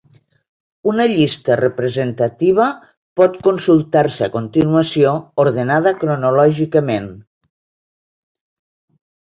[0.91, 2.65] Una llista representativa
[3.21, 5.13] pot consultar-se a continuació,
[5.45, 7.09] ordenada cronològicament.